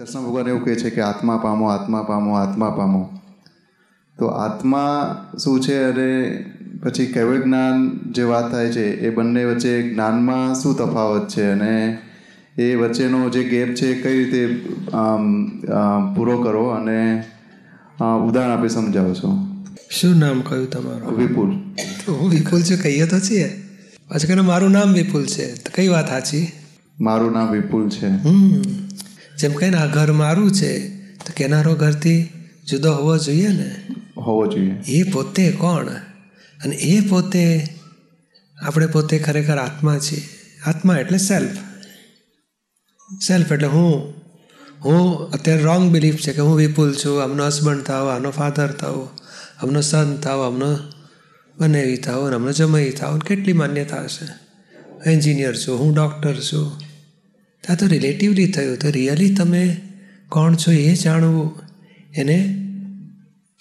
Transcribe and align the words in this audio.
કૃષ્ણ 0.00 0.20
ભગવાન 0.20 0.46
એવું 0.48 0.64
કહે 0.64 0.74
છે 0.74 0.90
કે 0.90 1.00
આત્મા 1.00 1.36
પામો 1.36 1.66
આત્મા 1.68 2.02
પામો 2.02 2.34
આત્મા 2.34 2.68
પામો. 2.76 3.00
તો 4.18 4.26
આત્મા 4.26 4.84
શું 5.44 5.60
છે 5.60 5.74
અને 5.88 6.44
પછી 6.82 7.06
કૈવલ્ય 7.06 7.40
જ્ઞાન 7.40 7.90
જે 8.12 8.22
વાત 8.22 8.50
થાય 8.50 8.70
છે 8.72 8.86
એ 9.06 9.10
બંને 9.10 9.42
વચ્ચે 9.44 9.72
જ્ઞાનમાં 9.82 10.54
શું 10.54 10.76
તફાવત 10.76 11.28
છે 11.28 11.44
અને 11.50 11.98
એ 12.58 12.68
વચ્ચેનો 12.74 13.28
જે 13.28 13.42
ગેપ 13.44 13.74
છે 13.80 13.90
એ 13.94 13.98
કઈ 14.02 14.16
રીતે 14.18 14.40
પૂરો 16.16 16.36
કરો 16.42 16.64
અને 16.68 17.00
ઉદાહરણ 18.28 18.56
આપી 18.56 18.68
સમજાવો 18.68 19.14
છો? 19.14 19.28
શું 19.90 20.18
નામ 20.18 20.40
કહ્યું 20.40 20.70
તમારું? 20.70 21.18
વિપુલ. 21.18 21.50
તો 22.06 22.14
હું 22.14 22.30
વિપુલ 22.30 22.62
છું 22.62 22.82
કહીએ 22.82 23.06
તો 23.06 23.20
છીએ. 23.20 23.48
પછી 24.08 24.26
કહે 24.26 24.40
મારું 24.52 24.70
નામ 24.70 24.92
વિપુલ 24.92 25.26
છે. 25.36 25.52
તો 25.54 25.76
કઈ 25.76 25.88
વાત 25.88 26.08
સાચી? 26.08 26.46
મારું 27.00 27.32
નામ 27.32 27.52
વિપુલ 27.52 27.88
છે. 27.88 28.10
હમ 29.46 29.52
કહે 29.52 29.70
ને 29.70 29.76
આ 29.76 29.86
ઘર 29.86 30.12
મારું 30.12 30.52
છે 30.52 30.88
તો 31.06 31.32
કેનારો 31.36 31.74
ઘરથી 31.74 32.28
જુદો 32.68 32.92
હોવો 32.92 33.18
જોઈએ 33.18 33.48
ને? 33.48 33.76
હોવો 34.16 34.46
જોઈએ. 34.46 34.70
એ 34.70 35.02
પોતે 35.02 35.52
કોણ? 35.52 35.86
અને 36.64 36.76
એ 36.76 37.08
પોતે 37.08 37.66
આપણે 38.62 38.86
પોતે 38.86 39.18
ખરેખર 39.18 39.58
આત્મા 39.58 39.98
છીએ. 39.98 40.22
આત્મા 40.66 40.96
એટલે 40.96 41.18
સેલ્ફ 41.18 41.50
સેલ્ફ 43.28 43.52
એટલે 43.52 43.66
હું. 43.66 44.14
હું 44.84 45.30
અત્યારે 45.30 45.62
રોંગ 45.62 45.90
બિલીફ 45.90 46.16
છે 46.16 46.32
કે 46.32 46.40
હું 46.40 46.56
વિપુલ 46.56 46.94
છું 46.94 47.22
આમનો 47.22 47.46
હસબન્ડ 47.46 47.82
થાવ 47.82 48.08
આનો 48.08 48.30
ફાધર 48.30 48.66
થાવ 48.66 49.08
આમનો 49.62 49.80
સન 49.80 50.16
થાવ 50.16 50.46
આમનો 50.46 50.78
બનેવી 51.58 51.96
થાવ 51.96 52.26
અને 52.26 52.34
આમનો 52.34 52.52
જમઈ 52.52 52.90
થાવ 52.90 53.18
કેટલી 53.18 53.52
માન્યતા 53.52 54.02
હશે. 54.02 54.28
એન્જિનિયર 55.10 55.56
છું 55.56 55.78
હું 55.78 55.94
ડૉક્ટર 55.94 56.34
છું. 56.34 56.89
ત્યાં 57.62 57.78
તો 57.78 57.86
રિલેટિવલી 57.86 58.46
થયું. 58.46 58.78
તો 58.78 58.90
રિયલી 58.90 59.34
તમે 59.34 59.76
કોણ 60.28 60.56
છો 60.56 60.72
એ 60.72 60.94
જાણવું. 60.94 61.62
એને 62.16 62.56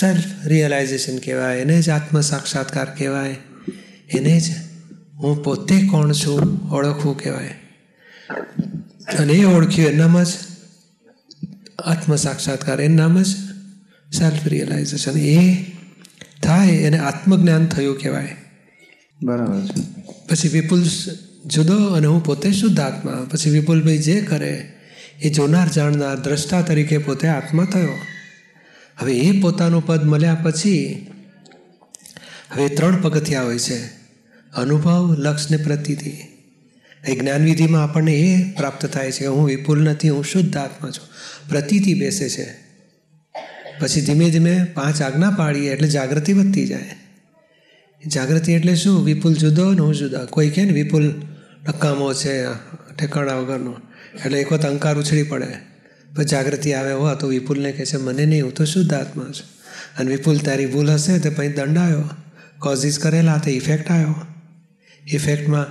સેલ્ફ 0.00 0.24
રિયલાઇઝેશન 0.46 1.18
કહેવાય 1.18 1.60
એને 1.60 1.82
જ 1.82 1.88
આત્મ 1.88 2.20
સાક્ષાત્કાર 2.20 2.84
કહેવાય 2.84 3.36
એને 4.14 4.40
જ 4.40 4.50
હું 5.14 5.44
પોતે 5.44 5.86
કોણ 5.86 6.12
છું 6.12 6.68
ઓળખવું 6.70 7.18
કહેવાય. 7.18 7.50
અને 9.18 9.32
એ 9.32 9.44
ઓળખ્યું 9.44 9.90
એનામાં 9.90 10.24
જ 10.24 10.28
આત્મ 11.84 12.16
સાક્ષાત્કાર 12.16 12.80
એનામ 12.80 13.22
જ 13.22 13.26
સેલ્ફ 14.12 14.48
રિયલાઇઝેશન 14.48 15.18
એ 15.18 15.64
થાય 16.42 16.68
એને 16.68 16.98
આત્મજ્ઞાન 16.98 17.66
થયું 17.66 17.98
કહેવાય. 17.98 18.36
બરાબર 19.22 19.62
પછી 20.30 20.48
વિપુલ 20.48 20.84
જુદો 21.46 21.86
અને 21.86 22.06
હું 22.06 22.24
પોતે 22.24 22.52
શુદ્ધ 22.52 22.80
આત્મા. 22.80 23.28
પછી 23.30 23.50
વિપુલભાઈ 23.50 23.98
જે 23.98 24.20
કરે, 24.20 24.72
એ 25.22 25.30
જોનાર 25.30 25.68
જાણનાર 25.68 26.16
દ્રષ્ટા 26.16 26.62
તરીકે 26.62 26.98
પોતે 26.98 27.28
આત્મા 27.28 27.64
થયો. 27.64 27.92
હવે 28.98 29.18
એ 29.18 29.40
પોતાનું 29.40 29.86
પદ 29.86 30.04
મળ્યા 30.04 30.34
પછી, 30.34 31.06
હવે 32.50 32.68
ત્રણ 32.68 33.02
પગથિયા 33.02 33.42
હોય 33.42 33.58
છે. 33.58 33.86
અનુભવ, 34.56 35.14
લક્ષ 35.18 35.50
ને 35.50 35.56
પ્રતીતિ. 35.56 36.12
એ 37.08 37.20
જ્ઞાનવિધિમાં 37.20 37.82
આપણને 37.82 38.12
એ 38.12 38.52
પ્રાપ્ત 38.56 38.86
થાય 38.86 39.12
છે 39.12 39.26
હું 39.26 39.46
વિપુલ 39.46 39.82
નથી, 39.82 40.08
હું 40.08 40.24
શુદ્ધ 40.24 40.56
આત્મા 40.56 40.90
છું. 40.90 41.08
પ્રતિથી 41.48 41.94
બેસે 41.94 42.28
છે. 42.28 42.70
પછી 43.80 44.00
ધીમે 44.00 44.30
ધીમે 44.30 44.64
પાંચ 44.64 45.02
આજ્ઞા 45.02 45.30
પાડીએ 45.30 45.70
એટલે 45.70 45.88
જાગૃતિ 45.88 46.32
વધતી 46.32 46.66
જાય. 46.66 46.96
જાગૃતિ 48.06 48.52
એટલે 48.52 48.74
શું? 48.74 49.04
વિપુલ 49.04 49.34
જુદો 49.34 49.72
ને 49.72 49.80
હું 49.80 49.94
જુદા. 49.94 50.24
કોઈ 50.24 50.50
કહે 50.50 50.64
ને 50.64 50.72
વિપુલ 50.72 51.14
નકામો 51.68 52.14
છે, 52.14 52.44
ઠેકાણા 52.98 53.34
વગરનો. 53.34 53.76
એટલે 54.24 54.40
એક 54.40 54.52
વખત 54.52 54.66
અંકાર 54.66 54.98
ઉછળી 54.98 55.22
પડે. 55.22 55.46
પણ 56.16 56.22
જાગૃતિ 56.22 56.72
આવે 56.72 56.92
હો, 56.92 57.14
તો 57.14 57.28
વિપુલને 57.28 57.72
કહે 57.72 57.84
છે, 57.84 57.96
મને 57.96 58.26
નહીં, 58.26 58.44
હું 58.44 58.54
તો 58.54 58.64
શુદ્ધ 58.64 58.94
આત્મા 58.94 59.24
છું. 59.24 59.60
અને 59.98 60.10
વિપુલ, 60.10 60.38
તારી 60.38 60.66
ભૂલ 60.66 60.90
હશે 60.90 61.18
તો 61.18 61.30
પછી 61.30 61.48
દંડ 61.48 61.78
આવ્યો 61.78 62.04
કોઝિસ 62.58 62.98
કરેલા 62.98 63.38
તો 63.38 63.50
ઇફેક્ટ 63.50 63.90
આવ્યો. 63.90 64.14
ઇફેક્ટમાં 65.12 65.66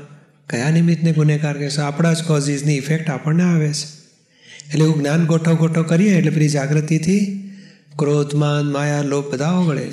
કયા 0.48 0.70
નિમિત્તને 0.70 1.12
ગુનેગાર 1.12 1.58
કહેશો 1.58 1.82
આપણા 1.82 2.14
જ 2.14 2.24
કોઝિસની 2.24 2.78
ઇફેક્ટ 2.78 3.10
આપણને 3.10 3.44
આવે 3.44 3.74
છે. 3.74 4.00
એટલે 4.70 4.84
એવું 4.84 5.00
જ્ઞાન 5.00 5.26
ગોઠવ 5.26 5.54
ગોઠવ 5.54 5.84
કરીએ 5.84 6.18
એટલે 6.18 6.32
પેલી 6.32 6.50
જાગૃતિથી 6.50 7.50
ક્રોધમાન, 8.00 8.72
માયા, 8.72 9.02
લોભ 9.02 9.26
બધા 9.32 9.52
ઓગળે. 9.52 9.92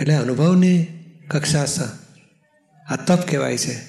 એટલે 0.00 0.14
અનુભવની 0.14 0.86
કક્ષા 1.28 1.64
સ. 1.64 1.80
આ 2.90 2.96
તપ 2.96 3.28
કહેવાય 3.30 3.58
છે. 3.58 3.80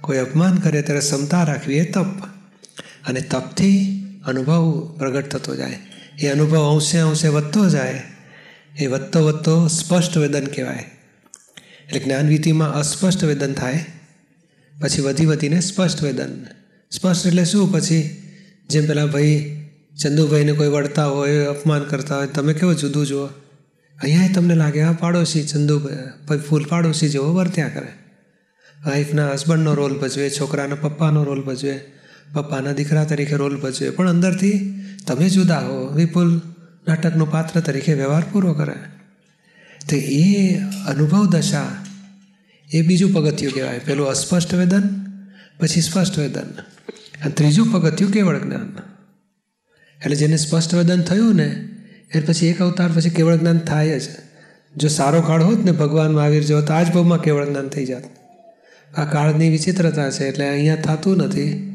કોઈ 0.00 0.18
અપમાન 0.18 0.56
કરે 0.56 0.82
ત્યારે 0.82 1.00
ક્ષમતા 1.00 1.44
રાખવી 1.44 1.76
એ 1.76 1.90
તપ. 1.90 2.24
અને 3.06 3.20
તપથી 3.20 4.00
અનુભવ 4.24 4.94
પ્રગટ 4.98 5.28
થતો 5.28 5.56
જાય. 5.56 5.78
એ 6.22 6.28
અનુભવ 6.28 6.74
અંશે 6.74 6.98
અંશે 6.98 7.28
વધતો 7.28 7.68
જાય. 7.68 8.02
એ 8.78 8.86
વધતો 8.86 9.24
વધતો 9.24 9.68
સ્પષ્ટ 9.68 10.16
વેદન 10.16 10.46
કહેવાય. 10.46 10.84
એટલે 11.86 12.00
જ્ઞાનવિધિમાં 12.00 12.74
અસ્પષ્ટ 12.74 13.24
વેદન 13.24 13.52
થાય. 13.52 13.84
પછી 14.80 15.02
વધી 15.02 15.26
વધીને 15.26 15.60
સ્પષ્ટ 15.60 16.02
વેદન. 16.02 16.44
સ્પષ્ટ 16.90 17.26
એટલે 17.26 17.44
શું? 17.44 17.72
પછી 17.72 18.22
જેમ 18.68 18.86
પેલા 18.86 19.06
ભાઈ 19.06 19.60
ચંદુભાઈને 20.02 20.52
કોઈ 20.52 20.68
વળતા 20.68 21.06
હોય, 21.06 21.44
અપમાન 21.44 21.82
કરતા 21.82 22.16
હોય, 22.16 22.26
તમે 22.26 22.54
કેવો 22.54 22.74
જુદું 22.74 23.06
જુઓ? 23.06 23.43
અહીંયા 24.02 24.28
તમને 24.34 24.54
લાગે 24.54 24.82
આ 24.82 24.92
પાડોશી 24.92 25.42
ચંદુ 25.42 25.78
ફૂલ 26.48 26.64
પાડોશી 26.64 27.08
જેવો 27.08 27.34
વર્ત્યા 27.34 27.68
કરે. 27.68 27.92
વાઈફના 28.86 29.32
હસબન્ડનો 29.32 29.74
રોલ 29.74 29.98
ભજવે, 29.98 30.30
છોકરાના 30.30 30.74
પપ્પાનો 30.74 31.24
રોલ 31.24 31.42
ભજવે, 31.42 31.80
પપ્પાના 32.32 32.72
દીકરા 32.72 33.04
તરીકે 33.04 33.36
રોલ 33.36 33.60
ભજવે, 33.60 33.90
પણ 33.90 34.10
અંદરથી 34.10 34.52
તમે 35.06 35.28
જુદા 35.28 35.58
હો, 35.58 35.92
વિપુલ 35.94 36.40
નાટકનું 36.88 37.30
પાત્ર 37.30 37.60
તરીકે 37.60 37.94
વ્યવહાર 37.94 38.22
પૂરો 38.32 38.54
કરે. 38.54 38.74
તો 39.90 39.96
એ 39.96 40.54
અનુભવ 40.86 41.26
દશા, 41.26 41.84
એ 42.72 42.82
બીજું 42.82 43.12
પગથિયું 43.12 43.54
કહેવાય. 43.54 43.78
પેલું 43.78 44.08
અસ્પષ્ટ 44.08 44.54
વેદન, 44.54 44.82
પછી 45.60 45.80
સ્પષ્ટ 45.80 46.18
વેદન. 46.18 46.48
અને 47.22 47.30
ત્રીજું 47.30 47.72
પગથિયું 47.72 48.12
કેવળ 48.12 48.38
જ્ઞાન. 48.38 48.76
એટલે 50.04 50.16
જેને 50.16 50.36
સ્પષ્ટ 50.36 50.74
વેદન 50.74 51.02
થયું 51.02 51.34
ને 51.34 51.68
એ 52.14 52.20
પછી 52.20 52.46
એક 52.46 52.62
અવતાર 52.62 52.90
પછી 52.94 53.10
કેવળ 53.10 53.36
જ્ઞાન 53.36 53.58
થાય 53.58 54.00
જ. 54.00 54.02
જો 54.76 54.88
સારો 54.88 55.22
કાળ 55.22 55.42
હોત 55.42 55.58
ને 55.58 55.72
ભગવાન 55.72 56.12
મહાવીર 56.12 56.42
જેવો, 56.42 56.60
તો 56.60 56.72
આજ 56.72 56.92
ભાવમાં 56.92 57.22
કેવળ 57.22 57.46
જ્ઞાન 57.46 57.68
થઈ 57.68 57.86
જાત. 57.86 58.02
આ 58.96 59.04
કાળની 59.04 59.50
વિચિત્રતા 59.50 60.10
છે 60.10 60.24
એટલે 60.24 60.48
અહીંયા 60.48 60.76
થતું 60.76 61.16
નથી. 61.16 61.70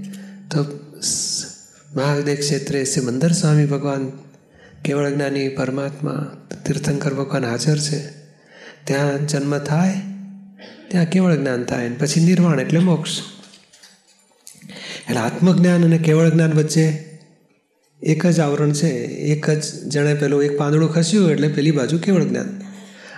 તો 0.51 0.65
મહાદેવ 1.95 2.35
ક્ષેત્રે 2.35 2.83
સિમંદર 2.83 3.31
સ્વામી 3.31 3.65
ભગવાન 3.65 4.11
કેવળ 4.85 5.09
જ્ઞાની 5.09 5.49
પરમાત્મા, 5.49 6.37
તીર્થંકર 6.65 7.13
ભગવાન 7.13 7.45
હાજર 7.45 7.77
છે. 7.77 8.09
ત્યાં 8.83 9.27
જન્મ 9.27 9.57
થાય, 9.57 9.93
ત્યાં 10.87 11.05
કેવળ 11.05 11.35
જ્ઞાન 11.35 11.63
થાય 11.63 11.89
પછી 11.89 12.25
નિર્વાણ 12.25 12.59
એટલે 12.59 12.79
મોક્ષ. 12.79 13.09
એટલે 14.99 15.17
આત્મજ્ઞાન 15.17 15.85
અને 15.85 15.97
કેવળ 15.97 16.29
જ્ઞાન 16.29 16.53
વચ્ચે 16.53 17.08
એક 18.03 18.27
જ 18.27 18.39
આવરણ 18.39 18.71
છે, 18.71 18.87
એક 19.05 19.49
જ 19.49 19.63
જણે 19.87 20.13
પેલું 20.13 20.43
એક 20.43 20.57
પાંદડું 20.57 20.93
ખસ્યું 20.93 21.31
એટલે 21.31 21.47
પેલી 21.47 21.71
બાજુ 21.71 21.97
કેવળ 21.97 22.23
જ્ઞાન. 22.23 22.61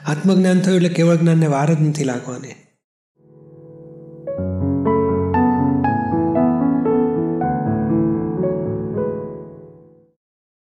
આત્મજ્ઞાન 0.05 0.59
થયું 0.59 0.75
એટલે 0.75 0.89
કેવળ 0.89 1.15
જ્ઞાનને 1.15 1.47
વાર 1.47 1.73
જ 1.73 1.77
નથી 1.81 2.03
લાગવાની. 2.03 2.55